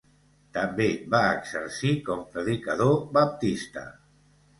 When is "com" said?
2.07-2.23